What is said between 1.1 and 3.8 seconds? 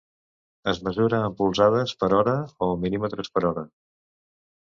en polzades per hora o mil·límetres per hora.